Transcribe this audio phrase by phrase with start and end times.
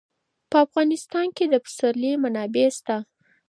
[0.49, 2.97] په افغانستان کې د پسرلی منابع شته.